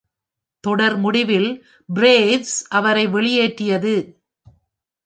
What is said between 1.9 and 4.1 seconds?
Braves அவரை வெளியேற்றியது.